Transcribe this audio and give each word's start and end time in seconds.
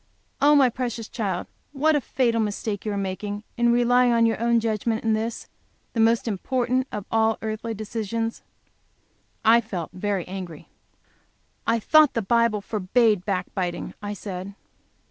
Oh, 0.41 0.55
my 0.55 0.67
precious 0.67 1.07
child, 1.07 1.45
what 1.73 1.95
a 1.95 2.01
fatal 2.01 2.41
mistake 2.41 2.85
you 2.87 2.91
are 2.91 2.97
making 2.97 3.43
in 3.55 3.71
relying 3.71 4.11
on 4.11 4.25
your 4.25 4.41
own 4.41 4.59
judgment 4.59 5.03
in 5.03 5.13
this, 5.13 5.47
the 5.93 5.99
most 5.99 6.27
important 6.27 6.87
of 6.91 7.05
earthly 7.39 7.75
decisions!" 7.75 8.41
I 9.45 9.61
felt 9.61 9.91
very 9.93 10.27
angry. 10.27 10.69
"I 11.67 11.79
thought 11.79 12.15
the 12.15 12.23
Bible 12.23 12.61
forbade 12.61 13.25
back 13.25 13.53
biting," 13.53 13.93
I 14.01 14.13
said. 14.15 14.55